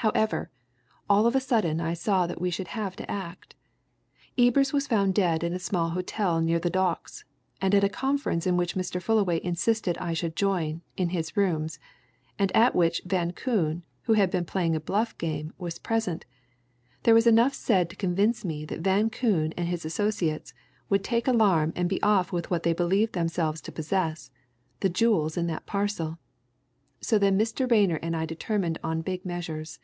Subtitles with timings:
[0.00, 0.50] However,
[1.10, 3.56] all of a sudden I saw that we should have to act.
[4.38, 7.24] Ebers was found dead in a small hotel near the Docks,
[7.60, 9.02] and at a conference in which Mr.
[9.02, 11.80] Fullaway insisted I should join, in his rooms,
[12.38, 16.24] and at which Van Koon, who had been playing a bluff game, was present,
[17.02, 20.54] there was enough said to convince me that Van Koon and his associates
[20.88, 24.30] would take alarm and be off with what they believed themselves to possess
[24.80, 26.18] the jewels in that parcel.
[27.02, 27.70] So then Mr.
[27.70, 29.78] Rayner and I determined on big measures.